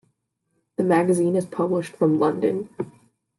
The 0.77 0.83
magazine 0.83 1.35
is 1.35 1.45
published 1.45 1.93
from 1.95 2.17
London. 2.17 2.69